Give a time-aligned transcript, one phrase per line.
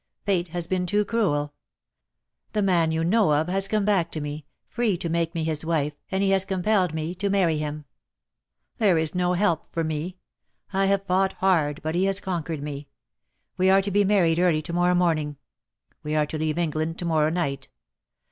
[0.25, 1.53] "Fate has been too cruel.
[2.53, 5.63] The man you know of has come back to me, free to make me his
[5.63, 7.85] wife, and he has compelled me to marry him.
[8.79, 10.17] "There is no help for me.
[10.73, 12.87] I have fought hard, but he has conquered me.
[13.57, 15.37] We are to be married early to morrow morning.
[16.01, 17.67] We are to leave England to morrow night.